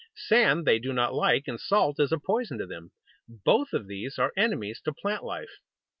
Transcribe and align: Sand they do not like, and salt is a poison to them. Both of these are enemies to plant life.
Sand 0.15 0.65
they 0.65 0.79
do 0.79 0.93
not 0.93 1.13
like, 1.13 1.47
and 1.47 1.59
salt 1.61 1.99
is 1.99 2.11
a 2.11 2.17
poison 2.17 2.57
to 2.57 2.65
them. 2.65 2.89
Both 3.29 3.71
of 3.71 3.85
these 3.85 4.17
are 4.17 4.33
enemies 4.35 4.81
to 4.85 4.93
plant 4.93 5.23
life. 5.23 5.57